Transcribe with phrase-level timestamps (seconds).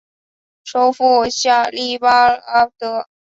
[0.63, 3.05] 首府贾利拉巴德。